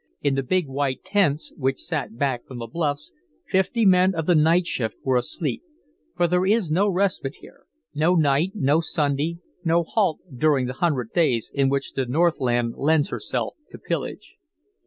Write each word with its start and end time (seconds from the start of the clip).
In 0.23 0.33
the 0.33 0.41
big 0.41 0.65
white 0.67 1.03
tents 1.03 1.53
which 1.57 1.77
sat 1.79 2.17
back 2.17 2.47
from 2.47 2.57
the 2.57 2.65
bluffs, 2.65 3.11
fifty 3.45 3.85
men 3.85 4.15
of 4.15 4.25
the 4.25 4.33
night 4.33 4.65
shift 4.65 4.97
were 5.03 5.15
asleep; 5.15 5.61
for 6.17 6.25
there 6.25 6.43
is 6.43 6.71
no 6.71 6.89
respite 6.89 7.35
here 7.35 7.65
no 7.93 8.15
night, 8.15 8.53
no 8.55 8.79
Sunday, 8.81 9.37
no 9.63 9.83
halt, 9.83 10.17
during 10.35 10.65
the 10.65 10.73
hundred 10.73 11.13
days 11.13 11.51
in 11.53 11.69
which 11.69 11.93
the 11.93 12.07
Northland 12.07 12.73
lends 12.79 13.09
herself 13.09 13.53
to 13.69 13.77
pillage. 13.77 14.37